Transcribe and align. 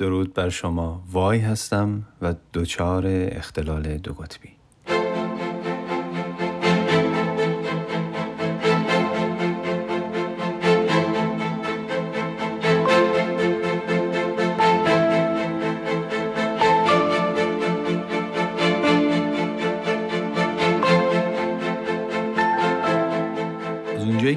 درود 0.00 0.34
بر 0.34 0.48
شما. 0.48 1.02
وای 1.12 1.38
هستم 1.38 2.02
و 2.22 2.34
دچار 2.54 3.04
اختلال 3.06 3.98
دو 3.98 4.12
قطبی. 4.12 4.59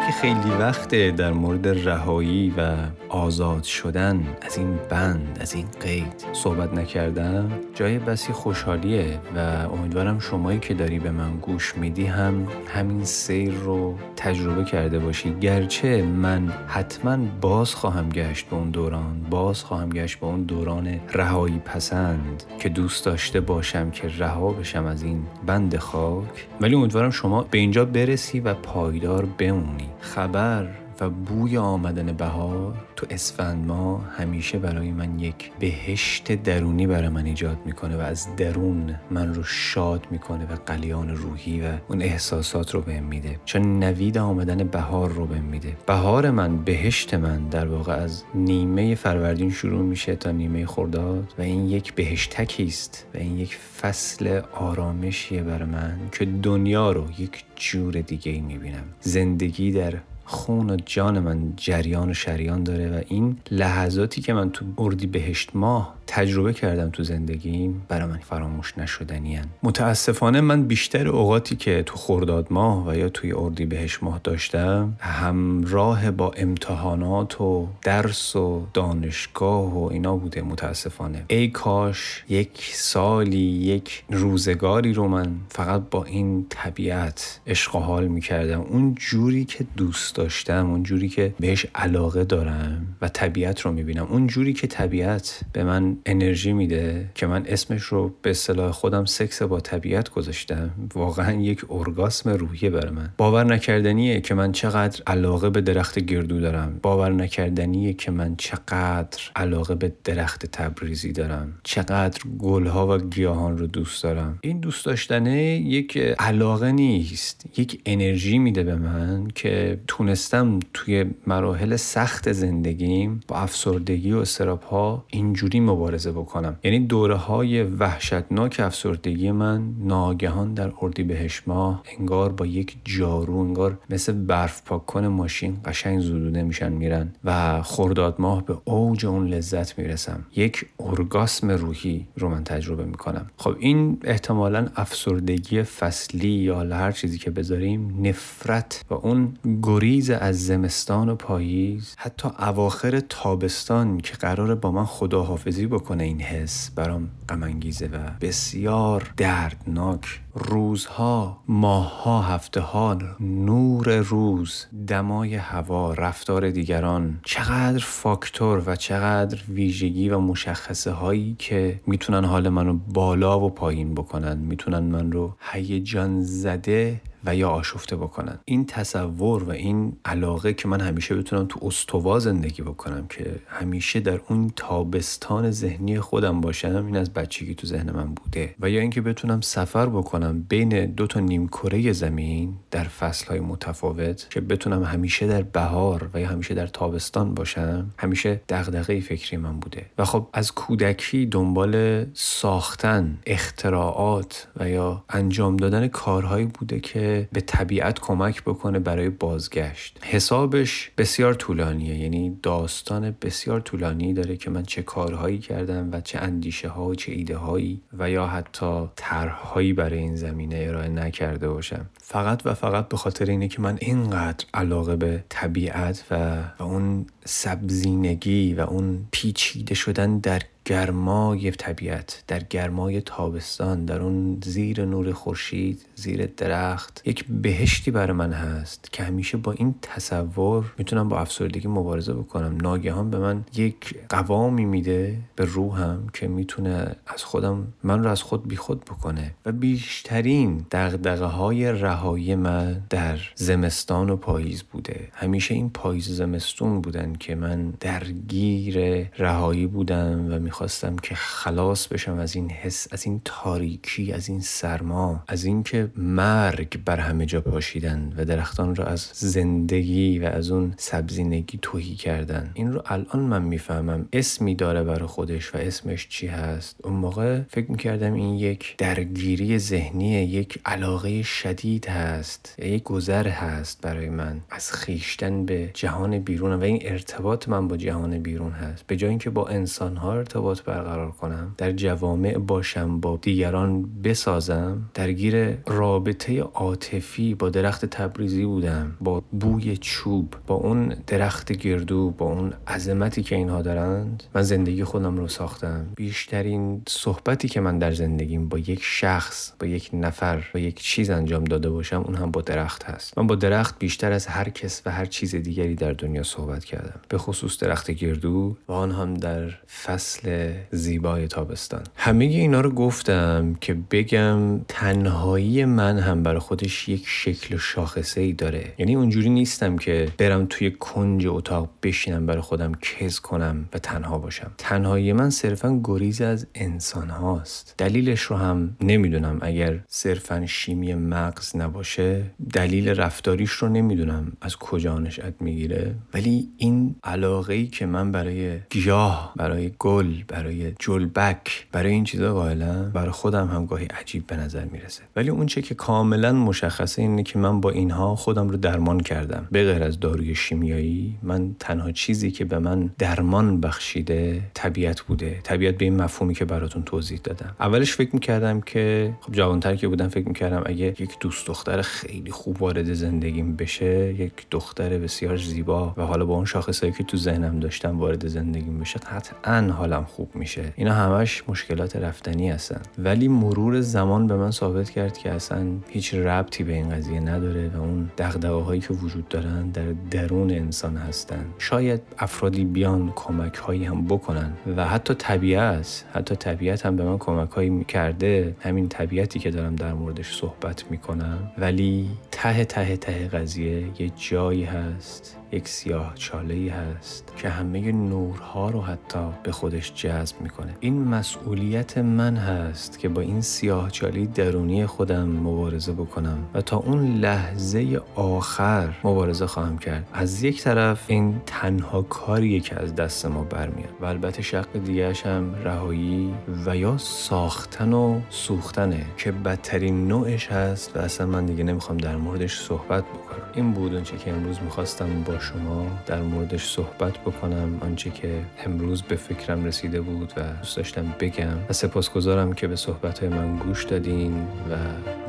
خیلی 0.01 0.51
وقته 0.59 1.11
در 1.11 1.31
مورد 1.31 1.87
رهایی 1.89 2.53
و 2.57 2.75
آزاد 3.09 3.63
شدن 3.63 4.27
از 4.41 4.57
این 4.57 4.79
بند 4.89 5.37
از 5.41 5.53
این 5.53 5.65
قید 5.81 6.25
صحبت 6.33 6.73
نکردم. 6.73 7.51
جای 7.73 7.99
بسی 7.99 8.33
خوشحالیه 8.33 9.19
و 9.35 9.39
امیدوارم 9.73 10.19
شمایی 10.19 10.59
که 10.59 10.73
داری 10.73 10.99
به 10.99 11.11
من 11.11 11.37
گوش 11.41 11.77
میدی 11.77 12.05
هم 12.05 12.47
همین 12.67 13.03
سیر 13.03 13.53
رو 13.53 13.97
تجربه 14.15 14.63
کرده 14.63 14.99
باشی. 14.99 15.33
گرچه 15.33 16.03
من 16.03 16.53
حتما 16.67 17.17
باز 17.41 17.75
خواهم 17.75 18.09
گشت 18.09 18.45
به 18.45 18.55
اون 18.55 18.69
دوران 18.69 19.25
باز 19.29 19.63
خواهم 19.63 19.89
گشت 19.89 20.19
به 20.19 20.25
اون 20.25 20.43
دوران 20.43 20.99
رهایی 21.13 21.61
پسند 21.65 22.43
که 22.59 22.69
دوست 22.69 23.05
داشته 23.05 23.39
باشم 23.39 23.91
که 23.91 24.11
رها 24.17 24.51
بشم 24.51 24.85
از 24.85 25.03
این 25.03 25.25
بند 25.45 25.77
خاک. 25.77 26.47
ولی 26.61 26.75
امیدوارم 26.75 27.09
شما 27.09 27.43
به 27.43 27.57
اینجا 27.57 27.85
برسی 27.85 28.39
و 28.39 28.53
پایدار 28.53 29.25
بمونی. 29.25 29.82
خبر. 30.01 30.82
و 31.01 31.09
بوی 31.09 31.57
آمدن 31.57 32.13
بهار 32.13 32.73
تو 32.95 33.05
اسفند 33.09 33.65
ما 33.65 33.97
همیشه 33.97 34.57
برای 34.59 34.91
من 34.91 35.19
یک 35.19 35.51
بهشت 35.59 36.31
درونی 36.31 36.87
برای 36.87 37.09
من 37.09 37.25
ایجاد 37.25 37.57
می‌کنه 37.65 37.97
و 37.97 37.99
از 37.99 38.27
درون 38.37 38.95
من 39.11 39.33
رو 39.33 39.43
شاد 39.43 40.07
می‌کنه 40.11 40.43
و 40.43 40.55
قلیان 40.65 41.09
روحی 41.09 41.61
و 41.61 41.65
اون 41.87 42.01
احساسات 42.01 42.73
رو 42.73 42.81
بهم 42.81 43.03
میده. 43.03 43.39
چون 43.45 43.83
نوید 43.83 44.17
آمدن 44.17 44.57
بهار 44.57 45.09
رو 45.09 45.25
بهم 45.25 45.43
میده. 45.43 45.77
بهار 45.85 46.31
من 46.31 46.57
بهشت 46.57 47.13
من 47.13 47.47
در 47.47 47.67
واقع 47.67 47.93
از 47.93 48.23
نیمه 48.35 48.95
فروردین 48.95 49.51
شروع 49.51 49.81
میشه 49.81 50.15
تا 50.15 50.31
نیمه 50.31 50.65
خرداد 50.65 51.33
و 51.37 51.41
این 51.41 51.69
یک 51.69 51.93
بهشتکی 51.93 52.65
است 52.65 53.07
و 53.13 53.17
این 53.17 53.37
یک 53.37 53.57
فصل 53.81 54.41
آرامشیه 54.53 55.43
برای 55.43 55.69
من 55.69 55.99
که 56.11 56.25
دنیا 56.25 56.91
رو 56.91 57.07
یک 57.19 57.43
جور 57.55 58.01
دیگه 58.01 58.31
ای 58.31 58.41
می‌بینم. 58.41 58.83
زندگی 59.01 59.71
در 59.71 59.93
خون 60.25 60.69
و 60.69 60.77
جان 60.85 61.19
من 61.19 61.53
جریان 61.57 62.09
و 62.09 62.13
شریان 62.13 62.63
داره 62.63 62.89
و 62.89 63.01
این 63.07 63.37
لحظاتی 63.51 64.21
که 64.21 64.33
من 64.33 64.49
تو 64.49 64.65
اردی 64.77 65.07
بهشت 65.07 65.49
ماه 65.53 65.95
تجربه 66.15 66.53
کردم 66.53 66.89
تو 66.89 67.03
زندگیم 67.03 67.85
برای 67.87 68.07
من 68.07 68.17
فراموش 68.17 68.77
نشدنی 68.77 69.39
متاسفانه 69.63 70.41
من 70.41 70.63
بیشتر 70.63 71.07
اوقاتی 71.07 71.55
که 71.55 71.83
تو 71.85 71.97
خرداد 71.97 72.47
ماه 72.49 72.87
و 72.87 72.95
یا 72.95 73.09
توی 73.09 73.33
اردی 73.33 73.65
بهش 73.65 74.03
ماه 74.03 74.21
داشتم 74.23 74.93
همراه 74.99 76.11
با 76.11 76.31
امتحانات 76.37 77.41
و 77.41 77.67
درس 77.81 78.35
و 78.35 78.67
دانشگاه 78.73 79.79
و 79.79 79.83
اینا 79.91 80.15
بوده 80.15 80.41
متاسفانه. 80.41 81.25
ای 81.27 81.47
کاش 81.47 82.23
یک 82.29 82.71
سالی 82.73 83.37
یک 83.37 84.03
روزگاری 84.09 84.93
رو 84.93 85.07
من 85.07 85.35
فقط 85.49 85.81
با 85.91 86.03
این 86.03 86.45
طبیعت 86.49 87.39
عشق 87.47 87.71
حال 87.71 88.07
می‌کردم. 88.07 88.61
اون 88.61 88.95
جوری 88.95 89.45
که 89.45 89.65
دوست 89.77 90.15
داشتم 90.15 90.69
اون 90.69 90.83
جوری 90.83 91.09
که 91.09 91.33
بهش 91.39 91.65
علاقه 91.75 92.23
دارم 92.23 92.95
و 93.01 93.07
طبیعت 93.07 93.61
رو 93.61 93.71
می‌بینم. 93.71 94.07
اون 94.09 94.27
جوری 94.27 94.53
که 94.53 94.67
طبیعت 94.67 95.39
به 95.53 95.63
من 95.63 95.97
انرژی 96.05 96.53
میده 96.53 97.09
که 97.15 97.27
من 97.27 97.45
اسمش 97.45 97.83
رو 97.83 98.13
به 98.21 98.29
اصطلاح 98.29 98.71
خودم 98.71 99.05
سکس 99.05 99.41
با 99.41 99.59
طبیعت 99.59 100.09
گذاشتم. 100.09 100.69
واقعا 100.95 101.31
یک 101.41 101.65
ارگاسم 101.69 102.29
روحیه 102.29 102.69
برای 102.69 102.91
من. 102.91 103.09
باور 103.17 103.43
نکردنیه 103.43 104.21
که 104.21 104.33
من 104.33 104.51
چقدر 104.51 105.03
علاقه 105.07 105.49
به 105.49 105.61
درخت 105.61 105.99
گردو 105.99 106.39
دارم. 106.39 106.79
باور 106.81 107.11
نکردنیه 107.11 107.93
که 107.93 108.11
من 108.11 108.35
چقدر 108.35 109.19
علاقه 109.35 109.75
به 109.75 109.93
درخت 110.03 110.45
تبریزی 110.45 111.11
دارم. 111.11 111.53
چقدر 111.63 112.21
گلها 112.39 112.87
و 112.87 112.97
گیاهان 112.97 113.57
رو 113.57 113.67
دوست 113.67 114.03
دارم. 114.03 114.39
این 114.41 114.59
دوست 114.59 114.85
داشتنه 114.85 115.41
یک 115.41 115.97
علاقه 116.19 116.71
نیست. 116.71 117.45
یک 117.57 117.81
انرژی 117.85 118.39
میده 118.39 118.63
به 118.63 118.75
من 118.75 119.27
که 119.35 119.79
تونستم 119.87 120.59
توی 120.73 121.05
مراحل 121.27 121.75
سخت 121.75 122.31
زندگیم 122.31 123.19
با 123.27 123.35
افسردگی 123.35 124.11
و 124.11 124.17
استراب 124.17 124.61
ها 124.61 125.05
اینجوری 125.09 125.59
مبارزه 125.59 125.92
بکنم. 125.97 126.59
یعنی 126.63 126.79
دوره 126.79 127.15
های 127.15 127.63
وحشتناک 127.63 128.59
افسردگی 128.59 129.31
من 129.31 129.63
ناگهان 129.79 130.53
در 130.53 130.71
اردی 130.81 131.03
بهش 131.03 131.43
ماه 131.47 131.83
انگار 131.99 132.31
با 132.31 132.45
یک 132.45 132.77
جارو 132.83 133.37
انگار 133.37 133.79
مثل 133.89 134.13
برف 134.13 134.61
پاک 134.65 134.85
کن 134.85 135.07
ماشین 135.07 135.57
قشنگ 135.65 136.01
زدوده 136.01 136.43
میشن 136.43 136.71
میرن 136.71 137.13
و 137.23 137.61
خرداد 137.61 138.15
ماه 138.19 138.45
به 138.45 138.57
اوج 138.65 139.05
اون 139.05 139.27
لذت 139.27 139.79
می‌رسم. 139.79 140.25
یک 140.35 140.65
ارگاسم 140.79 141.51
روحی 141.51 142.07
رو 142.17 142.29
من 142.29 142.43
تجربه 142.43 142.85
می‌کنم. 142.85 143.25
خب 143.37 143.55
این 143.59 143.97
احتمالا 144.03 144.67
افسردگی 144.75 145.63
فصلی 145.63 146.29
یا 146.29 146.59
هر 146.59 146.91
چیزی 146.91 147.17
که 147.17 147.31
بذاریم 147.31 147.99
نفرت 148.01 148.85
و 148.89 148.93
اون 148.93 149.33
گریز 149.63 150.09
از 150.09 150.45
زمستان 150.45 151.09
و 151.09 151.15
پاییز 151.15 151.95
حتی 151.97 152.29
اواخر 152.39 152.99
تابستان 152.99 153.97
که 153.97 154.13
قرار 154.13 154.55
با 154.55 154.71
من 154.71 154.85
خداحافظی 154.85 155.67
بکنه 155.73 156.03
این 156.03 156.21
حس 156.21 156.69
برام 156.69 157.09
غمانگیزه 157.29 157.85
و 157.85 157.97
بسیار 158.21 159.13
دردناک. 159.17 160.21
روزها 160.35 161.43
ماهها 161.47 162.21
هفته 162.21 162.61
ها 162.61 162.97
نور 163.19 163.97
روز 163.97 164.65
دمای 164.87 165.35
هوا 165.35 165.93
رفتار 165.93 166.49
دیگران 166.49 167.19
چقدر 167.23 167.83
فاکتور 167.83 168.63
و 168.65 168.75
چقدر 168.75 169.39
ویژگی 169.49 170.09
و 170.09 170.19
مشخصه 170.19 170.91
هایی 170.91 171.35
که 171.39 171.79
می‌تونن 171.87 172.25
حال 172.25 172.49
منو 172.49 172.73
بالا 172.73 173.39
و 173.39 173.49
پایین 173.49 173.93
بکنن. 173.93 174.37
می‌تونن 174.37 174.79
من 174.79 175.11
رو 175.11 175.35
هیجان 175.39 176.21
زده 176.21 177.01
و 177.25 177.35
یا 177.35 177.49
آشفته 177.49 177.95
بکنن. 177.95 178.39
این 178.45 178.65
تصور 178.65 179.43
و 179.43 179.51
این 179.51 179.97
علاقه 180.05 180.53
که 180.53 180.67
من 180.67 180.81
همیشه 180.81 181.15
بتونم 181.15 181.45
تو 181.49 181.59
استوا 181.61 182.19
زندگی 182.19 182.61
بکنم 182.61 183.07
که 183.07 183.35
همیشه 183.47 183.99
در 183.99 184.19
اون 184.29 184.51
تابستان 184.55 185.51
ذهنی 185.51 185.99
خودم 185.99 186.41
باشم 186.41 186.85
این 186.85 186.97
از 186.97 187.13
بچگی 187.13 187.55
تو 187.55 187.67
ذهن 187.67 187.91
من 187.91 188.13
بوده. 188.13 188.55
و 188.59 188.69
یا 188.69 188.81
اینکه 188.81 189.01
بتونم 189.01 189.41
سفر 189.41 189.85
بکنم 189.85 190.45
بین 190.49 190.85
دو 190.85 191.07
تا 191.07 191.19
نیم 191.19 191.47
کره 191.47 191.91
زمین 191.91 192.53
در 192.71 192.87
های 193.29 193.39
متفاوت 193.39 194.27
که 194.29 194.41
بتونم 194.41 194.83
همیشه 194.83 195.27
در 195.27 195.41
بهار 195.41 196.09
و 196.13 196.19
یا 196.19 196.27
همیشه 196.27 196.53
در 196.53 196.67
تابستان 196.67 197.33
باشم 197.33 197.89
همیشه 197.97 198.41
دغدغه 198.49 198.99
فکری 198.99 199.37
من 199.37 199.59
بوده. 199.59 199.85
و 199.97 200.05
خب 200.05 200.27
از 200.33 200.51
کودکی 200.51 201.25
دنبال 201.25 202.05
ساختن 202.13 203.19
اختراعات 203.25 204.47
و 204.59 204.69
یا 204.69 205.03
انجام 205.09 205.57
دادن 205.57 205.87
کارهایی 205.87 206.45
بوده 206.45 206.79
که 206.79 207.12
به 207.21 207.41
طبیعت 207.41 207.99
کمک 207.99 208.43
بکنه 208.43 208.79
برای 208.79 209.09
بازگشت. 209.09 209.99
حسابش 210.03 210.91
بسیار 210.97 211.33
طولانیه 211.33 211.95
یعنی 211.97 212.39
داستان 212.43 213.15
بسیار 213.21 213.59
طولانی 213.59 214.13
داره 214.13 214.37
که 214.37 214.49
من 214.49 214.63
چه 214.63 214.81
کارهایی 214.81 215.37
کردم 215.37 215.89
و 215.91 216.01
چه 216.01 216.19
اندیشه 216.19 216.67
ها 216.67 216.85
و 216.85 216.95
چه 216.95 217.11
ایده 217.11 217.37
هایی 217.37 217.81
و 217.97 218.09
یا 218.09 218.27
حتی 218.27 218.89
طرحهایی 218.95 219.73
برای 219.73 219.99
این 219.99 220.15
زمینه 220.15 220.65
ارائه 220.67 220.89
نکرده 220.89 221.49
باشم. 221.49 221.85
فقط 221.97 222.41
و 222.45 222.53
فقط 222.53 222.87
به 222.87 222.97
خاطر 222.97 223.25
اینه 223.25 223.47
که 223.47 223.61
من 223.61 223.77
اینقدر 223.81 224.45
علاقه 224.53 224.95
به 224.95 225.23
طبیعت 225.29 226.03
و, 226.11 226.37
و 226.59 226.63
اون 226.63 227.05
سبزینگی 227.25 228.53
و 228.53 228.61
اون 228.61 229.05
پیچیده 229.11 229.75
شدن 229.75 230.19
در 230.19 230.41
گرمای 230.65 231.51
طبیعت 231.51 232.23
در 232.27 232.39
گرمای 232.39 233.01
تابستان 233.01 233.85
در 233.85 234.01
اون 234.01 234.37
زیر 234.43 234.85
نور 234.85 235.13
خورشید 235.13 235.85
زیر 235.95 236.25
درخت 236.25 237.01
یک 237.05 237.25
بهشتی 237.29 237.91
برای 237.91 238.13
من 238.13 238.33
هست 238.33 238.93
که 238.93 239.03
همیشه 239.03 239.37
با 239.37 239.51
این 239.51 239.75
تصور 239.81 240.73
می‌تونم 240.77 241.09
با 241.09 241.19
افسردگی 241.19 241.67
مبارزه 241.67 242.13
بکنم. 242.13 242.57
ناگهان 242.61 243.09
به 243.09 243.19
من 243.19 243.43
یک 243.55 243.95
قوامی 244.09 244.65
میده 244.65 245.17
به 245.35 245.45
روحم 245.45 246.07
که 246.13 246.27
می‌تونه 246.27 246.95
از 247.07 247.23
خودم 247.23 247.67
من 247.83 248.03
رو 248.03 248.09
از 248.09 248.21
خود 248.21 248.47
بیخود 248.47 248.85
بکنه 248.85 249.35
و 249.45 249.51
بیشترین 249.51 250.65
دغدغه 250.71 251.25
های 251.25 251.71
رهایی 251.71 252.35
من 252.35 252.81
در 252.89 253.19
زمستان 253.35 254.09
و 254.09 254.15
پاییز 254.15 254.63
بوده. 254.63 255.07
همیشه 255.13 255.53
این 255.53 255.69
پاییز 255.69 256.09
زمستون 256.09 256.81
بودن 256.81 257.12
که 257.15 257.35
من 257.35 257.73
درگیر 257.79 259.07
رهایی 259.17 259.67
بودم 259.67 260.33
و 260.33 260.39
می‌خواستم 260.39 260.95
که 260.95 261.15
خلاص 261.15 261.87
بشم 261.87 262.17
از 262.17 262.35
این 262.35 262.49
حس 262.49 262.87
از 262.91 263.05
این 263.05 263.21
تاریکی 263.25 264.11
از 264.11 264.29
این 264.29 264.41
سرما 264.41 265.23
از 265.27 265.45
اینکه 265.45 265.91
مرگ 265.97 266.83
بر 266.85 266.99
همه 266.99 267.25
جا 267.25 267.41
پاشیدن 267.41 268.13
و 268.17 268.25
درختان 268.25 268.75
را 268.75 268.85
از 268.85 269.09
زندگی 269.13 270.19
و 270.19 270.25
از 270.25 270.51
اون 270.51 270.73
سبزینگی 270.77 271.59
توهی 271.61 271.95
کردن. 271.95 272.51
این 272.53 272.73
رو 272.73 272.83
الان 272.85 273.19
من 273.19 273.41
می‌فهمم 273.41 274.07
اسمی 274.13 274.55
داره 274.55 274.83
برای 274.83 275.07
خودش 275.07 275.55
و 275.55 275.57
اسمش 275.57 276.07
چی 276.09 276.27
هست. 276.27 276.75
اون 276.83 276.93
موقع 276.93 277.41
فکر 277.49 277.71
می‌کردم 277.71 278.13
این 278.13 278.33
یک 278.33 278.75
درگیری 278.77 279.59
ذهنی 279.59 280.23
یک 280.23 280.59
علاقه 280.65 281.21
شدید 281.21 281.85
هست 281.85 282.55
یک 282.59 282.83
گذر 282.83 283.27
هست 283.27 283.81
برای 283.81 284.09
من 284.09 284.41
از 284.49 284.71
خیشتن 284.71 285.45
به 285.45 285.71
جهان 285.73 286.19
بیرون 286.19 286.53
و 286.53 286.63
این 286.63 286.79
ارتباط 287.03 287.49
من 287.49 287.67
با 287.67 287.77
جهان 287.77 288.19
بیرون 288.19 288.51
هست. 288.51 288.87
به 288.87 288.95
جای 288.95 289.09
اینکه 289.09 289.29
با 289.29 289.47
انسان 289.47 289.97
ها 289.97 290.13
ارتباط 290.13 290.61
برقرار 290.61 291.11
کنم 291.11 291.55
در 291.57 291.71
جوامع 291.71 292.37
باشم 292.37 292.99
با 292.99 293.19
دیگران 293.21 294.01
بسازم 294.01 294.89
درگیر 294.93 295.57
رابطه 295.67 296.41
عاطفی 296.41 297.35
با 297.35 297.49
درخت 297.49 297.85
تبریزی 297.85 298.45
بودم 298.45 298.97
با 299.01 299.23
بوی 299.31 299.77
چوب 299.77 300.35
با 300.47 300.55
اون 300.55 300.95
درخت 301.07 301.51
گردو 301.51 302.09
با 302.09 302.25
اون 302.25 302.53
عظمتی 302.67 303.23
که 303.23 303.35
اینها 303.35 303.61
دارند 303.61 304.23
من 304.35 304.41
زندگی 304.41 304.83
خودم 304.83 305.17
رو 305.17 305.27
ساختم. 305.27 305.87
بیشترین 305.95 306.81
صحبتی 306.87 307.47
که 307.47 307.59
من 307.59 307.79
در 307.79 307.91
زندگیم 307.91 308.49
با 308.49 308.57
یک 308.57 308.79
شخص 308.81 309.53
با 309.59 309.67
یک 309.67 309.89
نفر 309.93 310.43
با 310.53 310.59
یک 310.59 310.81
چیز 310.81 311.09
انجام 311.09 311.43
داده 311.43 311.69
باشم 311.69 312.03
اون 312.05 312.15
هم 312.15 312.31
با 312.31 312.41
درخت 312.41 312.83
هست. 312.83 313.17
من 313.17 313.27
با 313.27 313.35
درخت 313.35 313.79
بیشتر 313.79 314.11
از 314.11 314.27
هر 314.27 314.49
کس 314.49 314.81
و 314.85 314.91
هر 314.91 315.05
چیز 315.05 315.35
دیگری 315.35 315.75
در 315.75 315.93
دنیا 315.93 316.23
صحبت 316.23 316.65
کردم. 316.65 316.92
به 317.09 317.17
خصوص 317.17 317.57
درخت 317.57 317.91
گردو 317.91 318.57
و 318.67 318.71
آن 318.71 318.91
هم 318.91 319.13
در 319.13 319.49
فصل 319.83 320.53
زیبای 320.71 321.27
تابستان. 321.27 321.83
همه 321.95 322.25
اینا 322.25 322.61
رو 322.61 322.71
گفتم 322.71 323.55
که 323.61 323.73
بگم 323.91 324.59
تنهایی 324.67 325.65
من 325.65 325.99
هم 325.99 326.23
برای 326.23 326.39
خودش 326.39 326.89
یک 326.89 327.03
شکل 327.05 327.57
شاخصه 327.57 328.21
ای 328.21 328.33
داره. 328.33 328.73
یعنی 328.77 328.95
اونجوری 328.95 329.29
نیستم 329.29 329.77
که 329.77 330.07
برم 330.17 330.45
توی 330.49 330.71
کنج 330.71 331.27
اتاق 331.27 331.69
بشینم 331.83 332.25
برای 332.25 332.41
خودم 332.41 332.71
کز 332.81 333.19
کنم 333.19 333.69
و 333.73 333.79
تنها 333.79 334.17
باشم. 334.17 334.51
تنهایی 334.57 335.13
من 335.13 335.29
صرفا 335.29 335.81
گریز 335.83 336.21
از 336.21 336.47
انسان 336.55 337.09
هاست. 337.09 337.75
دلیلش 337.77 338.21
رو 338.21 338.35
هم 338.35 338.77
نمی‌دونم. 338.81 339.39
اگر 339.41 339.79
صرفا 339.87 340.45
شیمی 340.45 340.93
مغز 340.93 341.55
نباشه 341.55 342.23
دلیل 342.53 342.89
رفتاریش 342.89 343.51
رو 343.51 343.69
نمی‌دونم 343.69 344.31
از 344.41 344.55
کجا 344.55 344.99
نشأت 344.99 345.33
می‌گیره. 345.39 345.95
ولی 346.13 346.49
این 346.57 346.82
علاقه 347.03 347.53
ای 347.53 347.67
که 347.67 347.85
من 347.85 348.11
برای 348.11 348.59
گیاه 348.69 349.33
برای 349.35 349.71
گل 349.79 350.13
برای 350.27 350.73
جلبک 350.79 351.67
برای 351.71 351.91
این 351.91 352.03
چیزا 352.03 352.33
قائلم 352.33 352.91
برای 352.93 353.11
خودم 353.11 353.47
هم 353.47 353.65
گاهی 353.65 353.85
عجیب 353.85 354.27
به 354.27 354.35
نظر 354.37 354.65
می‌رسه. 354.65 355.03
ولی 355.15 355.29
اون 355.29 355.45
چه 355.45 355.61
که 355.61 355.75
کاملا 355.75 356.33
مشخصه 356.33 357.01
اینه 357.01 357.23
که 357.23 357.39
من 357.39 357.61
با 357.61 357.69
اینها 357.69 358.15
خودم 358.15 358.49
رو 358.49 358.57
درمان 358.57 358.99
کردم. 358.99 359.47
به 359.51 359.73
غیر 359.73 359.83
از 359.83 359.99
داروی 359.99 360.35
شیمیایی 360.35 361.17
من 361.23 361.55
تنها 361.59 361.91
چیزی 361.91 362.31
که 362.31 362.45
به 362.45 362.59
من 362.59 362.89
درمان 362.97 363.61
بخشیده 363.61 364.41
طبیعت 364.53 365.01
بوده. 365.01 365.39
طبیعت 365.43 365.77
به 365.77 365.85
این 365.85 366.01
مفهومی 366.01 366.35
که 366.35 366.45
براتون 366.45 366.83
توضیح 366.83 367.19
دادم. 367.23 367.55
اولش 367.59 367.93
فکر 367.93 368.09
می‌کردم 368.13 368.61
که 368.61 369.13
خب 369.21 369.31
جوانتر 369.31 369.75
که 369.75 369.87
بودم 369.87 370.07
فکر 370.07 370.27
می‌کردم 370.27 370.63
اگه 370.65 370.85
یک 370.85 371.19
دوست 371.19 371.47
دختر 371.47 371.81
خیلی 371.81 372.31
خوب 372.31 372.61
وارد 372.61 372.93
زندگیم 372.93 373.55
بشه 373.55 374.13
یک 374.13 374.33
دختر 374.51 374.97
بسیار 374.97 375.37
زیبا 375.37 375.93
و 375.97 376.01
حالا 376.01 376.25
با 376.25 376.35
اون 376.35 376.45
شاخصایی 376.73 376.93
که 376.93 377.03
تو 377.03 377.17
ذهنم 377.17 377.59
داشتم 377.59 377.99
وارد 377.99 378.27
زندگیم 378.27 378.79
بشه 378.79 378.99
قطعا 378.99 379.71
حالم 379.71 380.05
خوب 380.05 380.35
میشه. 380.35 380.73
اینا 380.75 380.93
همش 380.93 381.43
مشکلات 381.49 381.95
رفتنی 381.95 382.49
هستن. 382.49 382.81
ولی 382.97 383.27
مرور 383.27 383.81
زمان 383.81 384.27
به 384.27 384.35
من 384.35 384.51
ثابت 384.51 384.89
کرد 384.89 385.17
که 385.17 385.31
اصلا 385.31 385.67
هیچ 385.87 386.13
ربطی 386.13 386.63
به 386.63 386.73
این 386.73 386.89
قضیه 386.89 387.19
نداره 387.19 387.69
و 387.69 387.81
اون 387.81 388.11
دغدغه 388.17 388.63
هایی 388.63 388.81
که 388.81 388.93
وجود 388.93 389.27
دارن 389.27 389.69
در 389.69 389.93
درون 390.11 390.51
انسان 390.51 390.97
هستن. 390.97 391.45
شاید 391.57 392.01
افرادی 392.19 392.65
بیان 392.65 393.11
کمک 393.15 393.55
هایی 393.55 393.85
هم 393.85 394.05
بکنن 394.05 394.53
و 394.77 394.87
حتی 394.87 395.13
طبیعت 395.13 396.05
حتی 396.13 396.35
طبیعت 396.35 396.85
هم 396.85 396.95
به 396.95 397.03
من 397.03 397.17
کمک 397.17 397.51
هایی 397.51 397.83
کرده 397.83 398.55
همین 398.59 398.89
طبیعتی 398.89 399.39
که 399.39 399.51
دارم 399.51 399.75
در 399.75 399.93
موردش 399.93 400.35
صحبت 400.35 400.91
می‌کنم. 400.91 401.51
ولی 401.57 402.09
ته 402.31 402.65
ته 402.65 402.97
ته 402.97 403.27
قضیه 403.27 404.01
یه 404.01 404.11
جایی 404.15 404.63
هست 404.63 405.42
یک 405.53 405.67
سیاه 405.67 406.11
چاله 406.15 406.53
ای 406.53 406.69
هست 406.69 407.33
که 407.37 407.49
همه 407.49 407.91
نورها 407.91 408.69
رو 408.69 408.81
حتی 408.81 409.19
به 409.43 409.51
خودش 409.51 409.93
جذب 409.93 410.41
می‌کنه. 410.41 410.75
این 410.79 411.03
مسئولیت 411.03 411.97
من 411.97 412.35
هست 412.35 412.99
که 412.99 413.09
با 413.09 413.21
این 413.21 413.41
سیاه 413.41 413.91
چاله 413.91 414.25
درونی 414.25 414.85
خودم 414.85 415.29
مبارزه 415.29 415.91
بکنم 415.91 416.37
و 416.53 416.61
تا 416.61 416.77
اون 416.77 417.15
لحظه 417.17 418.01
آخر 418.15 418.93
مبارزه 419.03 419.47
خواهم 419.47 419.77
کرد. 419.77 420.07
از 420.13 420.43
یک 420.43 420.61
طرف 420.61 421.03
این 421.07 421.41
تنها 421.45 422.01
کاریه 422.01 422.59
که 422.59 422.79
از 422.79 422.95
دست 422.95 423.25
ما 423.25 423.43
برمیاد 423.43 423.93
و 424.01 424.05
البته 424.05 424.41
شق 424.41 424.73
دیگهش 424.85 425.25
هم 425.25 425.55
رهایی 425.63 426.33
و 426.65 426.77
یا 426.77 426.97
ساختن 426.97 427.93
و 427.93 428.19
سوختنه 428.29 429.05
که 429.17 429.31
بدترین 429.31 430.07
نوعش 430.07 430.47
هست 430.47 430.97
و 430.97 430.99
اصلا 430.99 431.27
من 431.27 431.45
دیگه 431.45 431.63
نمی‌خوام 431.63 431.97
در 431.97 432.15
موردش 432.15 432.59
صحبت 432.59 433.03
بکنم. 433.03 433.43
این 433.53 433.71
بود 433.73 433.93
اونچه 433.93 434.17
که 434.17 434.31
امروز 434.31 434.59
می‌خواستم 434.61 435.23
با 435.23 435.39
شما 435.43 435.87
در 436.05 436.21
موردش 436.21 436.65
صحبت 436.65 437.17
بکنم. 437.17 437.77
آنچه 437.81 438.09
که 438.09 438.41
امروز 438.65 439.01
به 439.01 439.15
فکرم 439.15 439.65
رسیده 439.65 440.01
بود 440.01 440.33
و 440.37 440.41
دوست 440.41 440.77
داشتم 440.77 441.15
بگم 441.19 441.57
و 441.69 441.73
سپاسگزارم 441.73 442.53
که 442.53 442.67
به 442.67 442.75
صحبت 442.75 443.23
من 443.23 443.55
گوش 443.57 443.83
دادین 443.83 444.47
و 444.69 444.75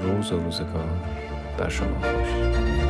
روز 0.03 0.33
و 0.33 0.41
روزگار 0.41 0.89
بر 1.59 1.69
شما 1.69 2.01
خوش 2.01 2.84